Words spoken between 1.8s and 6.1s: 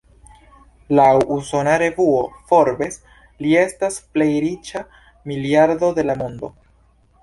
revuo "Forbes", li estas plej riĉa miliardo